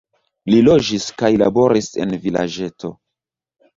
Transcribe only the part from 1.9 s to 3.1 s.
en vilaĝeto.